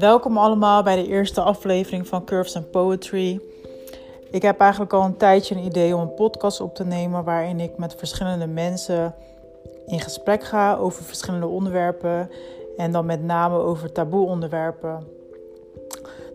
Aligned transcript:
Welkom 0.00 0.38
allemaal 0.38 0.82
bij 0.82 0.96
de 0.96 1.06
eerste 1.08 1.40
aflevering 1.40 2.08
van 2.08 2.24
Curves 2.24 2.56
and 2.56 2.70
Poetry. 2.70 3.40
Ik 4.30 4.42
heb 4.42 4.60
eigenlijk 4.60 4.92
al 4.92 5.04
een 5.04 5.16
tijdje 5.16 5.54
een 5.54 5.64
idee 5.64 5.94
om 5.94 6.00
een 6.00 6.14
podcast 6.14 6.60
op 6.60 6.74
te 6.74 6.84
nemen 6.84 7.24
waarin 7.24 7.60
ik 7.60 7.78
met 7.78 7.94
verschillende 7.94 8.46
mensen 8.46 9.14
in 9.86 10.00
gesprek 10.00 10.44
ga 10.44 10.76
over 10.76 11.04
verschillende 11.04 11.46
onderwerpen 11.46 12.30
en 12.76 12.92
dan 12.92 13.06
met 13.06 13.22
name 13.22 13.56
over 13.56 13.92
taboe 13.92 14.26
onderwerpen. 14.26 15.06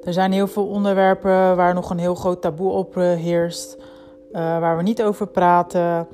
Er 0.04 0.13
zijn 0.13 0.32
heel 0.32 0.47
veel 0.47 0.68
onderwerpen 0.68 1.55
waar 1.55 1.73
nog 1.73 1.89
een 1.89 2.00
heel 2.00 2.16
groot 2.16 2.41
taboe 2.41 2.71
op 2.71 2.95
heerst, 2.95 3.77
uh, 3.77 4.39
waar 4.59 4.77
we 4.77 4.84
niet 4.84 5.04
over 5.04 5.27
praten, 5.27 6.07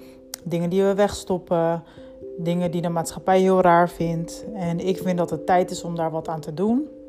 dingen 0.44 0.70
die 0.70 0.84
we 0.84 0.94
wegstoppen, 0.94 1.84
dingen 2.38 2.72
die 2.72 2.82
de 2.82 2.90
maatschappij 2.90 3.40
heel 3.40 3.62
raar 3.62 3.90
vindt. 3.90 4.46
En 4.54 4.80
ik 4.80 4.98
vind 4.98 5.18
dat 5.18 5.30
het 5.30 5.46
tijd 5.46 5.72
is 5.72 5.84
om 5.84 5.96
daar 5.96 6.12
wat 6.12 6.28
aan 6.28 6.42
te 6.42 6.54
doen. 6.54 7.00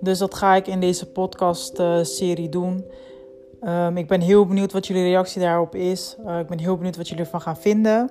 Dus 0.00 0.18
dat 0.18 0.34
ga 0.34 0.54
ik 0.54 0.66
in 0.66 0.80
deze 0.80 1.06
podcast-serie 1.06 2.48
doen. 2.48 2.84
Um, 3.62 3.96
ik 3.96 4.06
ben 4.06 4.20
heel 4.20 4.46
benieuwd 4.46 4.72
wat 4.72 4.86
jullie 4.86 5.02
reactie 5.02 5.40
daarop 5.40 5.74
is. 5.74 6.16
Uh, 6.26 6.38
ik 6.38 6.46
ben 6.46 6.58
heel 6.58 6.76
benieuwd 6.76 6.96
wat 6.96 7.08
jullie 7.08 7.24
ervan 7.24 7.40
gaan 7.40 7.56
vinden. 7.56 8.10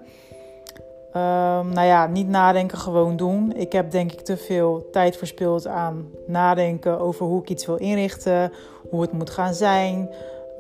Um, 1.08 1.70
nou 1.70 1.88
ja, 1.88 2.08
niet 2.08 2.28
nadenken, 2.28 2.78
gewoon 2.78 3.16
doen. 3.16 3.54
Ik 3.56 3.72
heb 3.72 3.92
denk 3.92 4.12
ik 4.12 4.22
te 4.22 4.38
veel 4.38 4.88
tijd 4.92 5.18
verspild 5.18 5.68
aan 5.68 6.10
nadenken 6.28 7.00
over 7.00 7.26
hoe 7.26 7.42
ik 7.42 7.50
iets 7.50 7.66
wil 7.66 7.76
inrichten, 7.76 8.52
hoe 8.90 9.02
het 9.02 9.12
moet 9.12 9.30
gaan 9.30 9.54
zijn. 9.54 10.10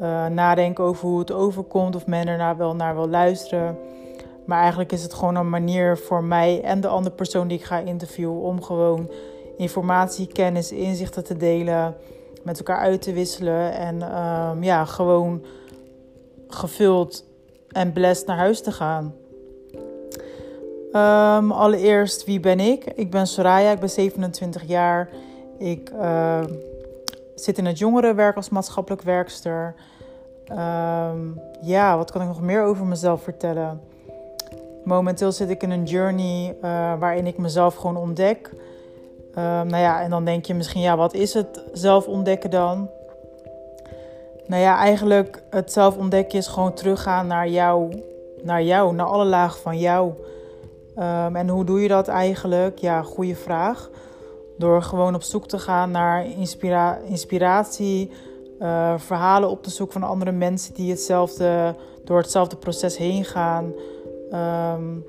Uh, 0.01 0.25
nadenken 0.25 0.83
over 0.83 1.07
hoe 1.07 1.19
het 1.19 1.31
overkomt, 1.31 1.95
of 1.95 2.05
men 2.05 2.27
er 2.27 2.57
wel 2.57 2.75
naar 2.75 2.95
wil 2.95 3.09
luisteren. 3.09 3.77
Maar 4.45 4.59
eigenlijk 4.59 4.91
is 4.91 5.03
het 5.03 5.13
gewoon 5.13 5.35
een 5.35 5.49
manier 5.49 5.97
voor 5.97 6.23
mij 6.23 6.61
en 6.63 6.81
de 6.81 6.87
andere 6.87 7.15
persoon 7.15 7.47
die 7.47 7.57
ik 7.57 7.63
ga 7.63 7.79
interviewen 7.79 8.41
om 8.41 8.61
gewoon 8.61 9.09
informatie, 9.57 10.27
kennis, 10.27 10.71
inzichten 10.71 11.23
te 11.23 11.37
delen, 11.37 11.95
met 12.43 12.57
elkaar 12.57 12.79
uit 12.79 13.01
te 13.01 13.13
wisselen 13.13 13.73
en 13.73 14.17
um, 14.17 14.63
ja, 14.63 14.85
gewoon 14.85 15.45
gevuld 16.47 17.25
en 17.67 17.93
blessed 17.93 18.27
naar 18.27 18.37
huis 18.37 18.61
te 18.61 18.71
gaan. 18.71 19.13
Um, 20.87 21.51
allereerst, 21.51 22.25
wie 22.25 22.39
ben 22.39 22.59
ik? 22.59 22.85
Ik 22.85 23.11
ben 23.11 23.27
Soraya, 23.27 23.71
ik 23.71 23.79
ben 23.79 23.89
27 23.89 24.63
jaar. 24.67 25.09
Ik 25.57 25.91
uh, 25.91 26.43
zit 27.35 27.57
in 27.57 27.65
het 27.65 27.77
jongerenwerk 27.77 28.35
als 28.35 28.49
maatschappelijk 28.49 29.01
werkster. 29.01 29.75
Ja, 31.61 31.97
wat 31.97 32.11
kan 32.11 32.21
ik 32.21 32.27
nog 32.27 32.41
meer 32.41 32.63
over 32.63 32.85
mezelf 32.85 33.23
vertellen? 33.23 33.81
Momenteel 34.83 35.31
zit 35.31 35.49
ik 35.49 35.63
in 35.63 35.71
een 35.71 35.83
journey 35.83 36.55
uh, 36.55 36.99
waarin 36.99 37.27
ik 37.27 37.37
mezelf 37.37 37.75
gewoon 37.75 37.97
ontdek. 37.97 38.51
Uh, 39.37 39.43
nou 39.43 39.77
ja, 39.77 40.01
en 40.01 40.09
dan 40.09 40.25
denk 40.25 40.45
je 40.45 40.53
misschien, 40.53 40.81
ja, 40.81 40.97
wat 40.97 41.13
is 41.13 41.33
het 41.33 41.63
zelf 41.73 42.07
ontdekken 42.07 42.49
dan? 42.49 42.89
Nou 44.47 44.61
ja, 44.61 44.77
eigenlijk 44.77 45.43
het 45.49 45.71
zelf 45.71 45.97
ontdekken 45.97 46.37
is 46.37 46.47
gewoon 46.47 46.73
teruggaan 46.73 47.27
naar 47.27 47.47
jou, 47.47 48.03
naar 48.43 48.63
jou, 48.63 48.93
naar 48.93 49.05
alle 49.05 49.25
lagen 49.25 49.61
van 49.61 49.77
jou. 49.77 50.13
Um, 50.99 51.35
en 51.35 51.49
hoe 51.49 51.65
doe 51.65 51.81
je 51.81 51.87
dat 51.87 52.07
eigenlijk? 52.07 52.77
Ja, 52.77 53.01
goede 53.01 53.35
vraag. 53.35 53.89
Door 54.57 54.81
gewoon 54.81 55.15
op 55.15 55.21
zoek 55.21 55.47
te 55.47 55.59
gaan 55.59 55.91
naar 55.91 56.25
inspira 56.25 56.97
inspiratie, 57.05 58.11
uh, 58.59 58.93
verhalen 58.97 59.49
op 59.49 59.63
te 59.63 59.69
zoeken 59.69 59.99
van 59.99 60.09
andere 60.09 60.31
mensen 60.31 60.73
die 60.73 60.89
hetzelfde, 60.89 61.75
door 62.03 62.17
hetzelfde 62.17 62.55
proces 62.55 62.97
heen 62.97 63.25
gaan. 63.25 63.73
Um, 64.73 65.05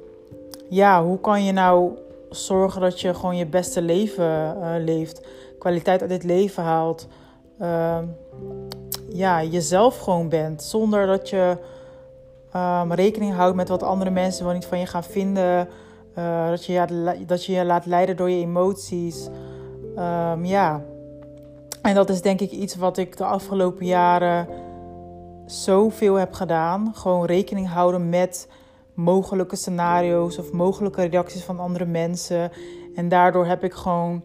ja, 0.68 1.04
hoe 1.04 1.20
kan 1.20 1.44
je 1.44 1.52
nou 1.52 1.92
zorgen 2.30 2.80
dat 2.80 3.00
je 3.00 3.14
gewoon 3.14 3.36
je 3.36 3.46
beste 3.46 3.82
leven 3.82 4.56
uh, 4.56 4.70
leeft, 4.78 5.26
kwaliteit 5.58 6.00
uit 6.00 6.10
dit 6.10 6.24
leven 6.24 6.62
haalt, 6.62 7.08
uh, 7.60 7.98
ja, 9.08 9.42
jezelf 9.42 9.98
gewoon 9.98 10.28
bent, 10.28 10.62
zonder 10.62 11.06
dat 11.06 11.28
je 11.28 11.56
um, 12.56 12.92
rekening 12.92 13.34
houdt 13.34 13.56
met 13.56 13.68
wat 13.68 13.82
andere 13.82 14.10
mensen 14.10 14.44
wel 14.44 14.54
niet 14.54 14.66
van 14.66 14.78
je 14.78 14.86
gaan 14.86 15.04
vinden, 15.04 15.68
uh, 16.18 16.48
dat, 16.48 16.64
je, 16.64 16.72
ja, 16.72 16.86
dat 17.26 17.44
je 17.44 17.52
je 17.52 17.64
laat 17.64 17.86
leiden 17.86 18.16
door 18.16 18.30
je 18.30 18.40
emoties, 18.40 19.28
um, 19.96 20.44
ja. 20.44 20.82
En 21.82 21.94
dat 21.94 22.10
is 22.10 22.22
denk 22.22 22.40
ik 22.40 22.50
iets 22.50 22.76
wat 22.76 22.96
ik 22.96 23.16
de 23.16 23.24
afgelopen 23.24 23.86
jaren 23.86 24.48
zoveel 25.46 26.14
heb 26.14 26.32
gedaan. 26.32 26.92
Gewoon 26.94 27.24
rekening 27.24 27.68
houden 27.68 28.08
met 28.08 28.48
mogelijke 28.98 29.56
scenario's 29.56 30.38
of 30.38 30.52
mogelijke 30.52 31.04
reacties 31.04 31.44
van 31.44 31.58
andere 31.58 31.86
mensen. 31.86 32.50
En 32.94 33.08
daardoor 33.08 33.46
heb 33.46 33.64
ik 33.64 33.72
gewoon, 33.72 34.24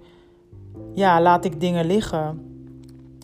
ja, 0.94 1.22
laat 1.22 1.46
ik 1.46 1.60
dingen 1.60 1.86
liggen. 1.86 2.52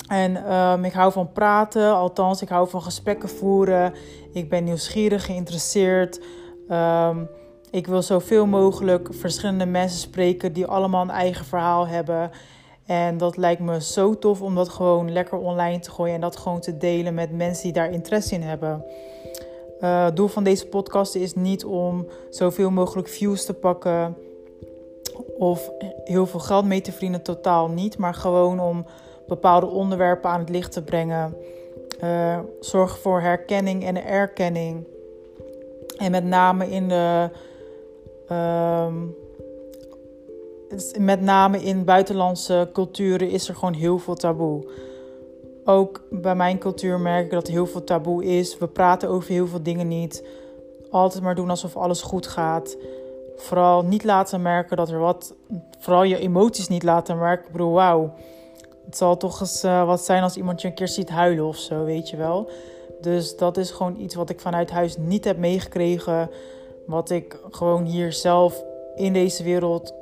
En 0.07 0.53
um, 0.53 0.85
ik 0.85 0.93
hou 0.93 1.11
van 1.11 1.31
praten, 1.31 1.93
althans, 1.93 2.41
ik 2.41 2.49
hou 2.49 2.69
van 2.69 2.81
gesprekken 2.81 3.29
voeren. 3.29 3.93
Ik 4.33 4.49
ben 4.49 4.63
nieuwsgierig, 4.63 5.25
geïnteresseerd. 5.25 6.21
Um, 6.69 7.29
ik 7.71 7.87
wil 7.87 8.01
zoveel 8.01 8.45
mogelijk 8.45 9.07
verschillende 9.11 9.65
mensen 9.65 9.99
spreken 9.99 10.53
die 10.53 10.65
allemaal 10.65 11.01
een 11.01 11.09
eigen 11.09 11.45
verhaal 11.45 11.87
hebben. 11.87 12.31
En 12.85 13.17
dat 13.17 13.37
lijkt 13.37 13.61
me 13.61 13.81
zo 13.81 14.19
tof 14.19 14.41
om 14.41 14.55
dat 14.55 14.69
gewoon 14.69 15.11
lekker 15.11 15.37
online 15.37 15.79
te 15.79 15.91
gooien 15.91 16.15
en 16.15 16.21
dat 16.21 16.37
gewoon 16.37 16.59
te 16.59 16.77
delen 16.77 17.13
met 17.13 17.31
mensen 17.31 17.63
die 17.63 17.73
daar 17.73 17.91
interesse 17.91 18.35
in 18.35 18.41
hebben. 18.41 18.83
Uh, 19.81 20.07
doel 20.13 20.27
van 20.27 20.43
deze 20.43 20.67
podcast 20.67 21.15
is 21.15 21.33
niet 21.33 21.65
om 21.65 22.07
zoveel 22.29 22.69
mogelijk 22.69 23.07
views 23.07 23.45
te 23.45 23.53
pakken 23.53 24.17
of 25.37 25.71
heel 26.03 26.25
veel 26.25 26.39
geld 26.39 26.65
mee 26.65 26.81
te 26.81 26.91
verdienen, 26.91 27.23
totaal 27.23 27.67
niet. 27.67 27.97
Maar 27.97 28.13
gewoon 28.13 28.59
om 28.59 28.85
bepaalde 29.27 29.65
onderwerpen 29.65 30.29
aan 30.29 30.39
het 30.39 30.49
licht 30.49 30.71
te 30.71 30.83
brengen. 30.83 31.35
Uh, 32.03 32.39
zorg 32.59 32.99
voor 32.99 33.21
herkenning 33.21 33.85
en 33.85 34.05
erkenning. 34.05 34.87
En 35.97 36.11
met 36.11 36.23
name 36.23 36.69
in 36.69 36.87
de. 36.87 37.29
Uh, 38.31 38.87
met 40.99 41.21
name 41.21 41.63
in 41.63 41.85
buitenlandse 41.85 42.69
culturen 42.73 43.29
is 43.29 43.47
er 43.47 43.55
gewoon 43.55 43.73
heel 43.73 43.97
veel 43.97 44.15
taboe 44.15 44.71
ook 45.65 46.01
bij 46.09 46.35
mijn 46.35 46.57
cultuur 46.57 46.99
merk 46.99 47.25
ik 47.25 47.31
dat 47.31 47.47
heel 47.47 47.65
veel 47.65 47.83
taboe 47.83 48.25
is. 48.25 48.57
We 48.57 48.67
praten 48.67 49.09
over 49.09 49.31
heel 49.31 49.47
veel 49.47 49.63
dingen 49.63 49.87
niet. 49.87 50.23
Altijd 50.91 51.23
maar 51.23 51.35
doen 51.35 51.49
alsof 51.49 51.77
alles 51.77 52.01
goed 52.01 52.27
gaat. 52.27 52.77
Vooral 53.35 53.83
niet 53.83 54.03
laten 54.03 54.41
merken 54.41 54.77
dat 54.77 54.89
er 54.89 54.99
wat. 54.99 55.35
Vooral 55.79 56.03
je 56.03 56.19
emoties 56.19 56.67
niet 56.67 56.83
laten 56.83 57.17
merken. 57.17 57.45
Ik 57.45 57.51
bedoel, 57.51 57.71
wauw. 57.71 58.13
Het 58.85 58.97
zal 58.97 59.17
toch 59.17 59.41
eens 59.41 59.63
uh, 59.63 59.85
wat 59.85 60.05
zijn 60.05 60.23
als 60.23 60.37
iemand 60.37 60.61
je 60.61 60.67
een 60.67 60.73
keer 60.73 60.87
ziet 60.87 61.09
huilen 61.09 61.45
of 61.45 61.57
zo, 61.57 61.83
weet 61.83 62.09
je 62.09 62.17
wel. 62.17 62.49
Dus 63.01 63.37
dat 63.37 63.57
is 63.57 63.71
gewoon 63.71 63.99
iets 63.99 64.15
wat 64.15 64.29
ik 64.29 64.39
vanuit 64.39 64.71
huis 64.71 64.97
niet 64.97 65.25
heb 65.25 65.37
meegekregen. 65.37 66.29
Wat 66.85 67.09
ik 67.09 67.39
gewoon 67.49 67.85
hier 67.85 68.13
zelf 68.13 68.63
in 68.95 69.13
deze 69.13 69.43
wereld 69.43 69.93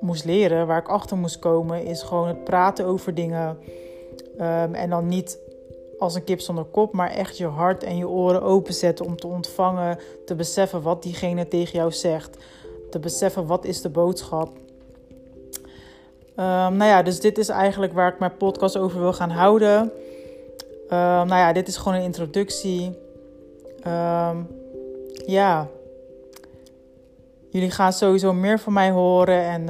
moest 0.00 0.24
leren. 0.24 0.66
Waar 0.66 0.78
ik 0.78 0.88
achter 0.88 1.16
moest 1.16 1.38
komen, 1.38 1.84
is 1.84 2.02
gewoon 2.02 2.28
het 2.28 2.44
praten 2.44 2.86
over 2.86 3.14
dingen 3.14 3.58
Um, 4.40 4.74
en 4.74 4.90
dan 4.90 5.06
niet 5.06 5.38
als 5.98 6.14
een 6.14 6.24
kip 6.24 6.40
zonder 6.40 6.64
kop, 6.64 6.92
maar 6.92 7.10
echt 7.10 7.38
je 7.38 7.46
hart 7.46 7.82
en 7.82 7.96
je 7.96 8.08
oren 8.08 8.42
openzetten 8.42 9.04
om 9.04 9.16
te 9.16 9.26
ontvangen, 9.26 9.98
te 10.24 10.34
beseffen 10.34 10.82
wat 10.82 11.02
diegene 11.02 11.48
tegen 11.48 11.78
jou 11.78 11.92
zegt, 11.92 12.36
te 12.90 12.98
beseffen 12.98 13.46
wat 13.46 13.64
is 13.64 13.80
de 13.80 13.88
boodschap. 13.88 14.48
Um, 16.38 16.76
nou 16.76 16.84
ja, 16.84 17.02
dus 17.02 17.20
dit 17.20 17.38
is 17.38 17.48
eigenlijk 17.48 17.92
waar 17.92 18.12
ik 18.12 18.18
mijn 18.18 18.36
podcast 18.36 18.78
over 18.78 19.00
wil 19.00 19.12
gaan 19.12 19.30
houden. 19.30 19.80
Um, 19.80 19.90
nou 21.26 21.28
ja, 21.28 21.52
dit 21.52 21.68
is 21.68 21.76
gewoon 21.76 21.98
een 21.98 22.04
introductie. 22.04 22.98
ja, 25.26 25.68
jullie 27.50 27.70
gaan 27.70 27.92
sowieso 27.92 28.32
meer 28.32 28.58
van 28.58 28.72
mij 28.72 28.90
horen 28.90 29.42
en 29.42 29.66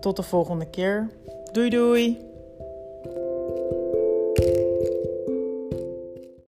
tot 0.00 0.16
de 0.16 0.22
volgende 0.22 0.66
keer. 0.66 1.10
Doei 1.52 1.70
doei! 1.70 2.31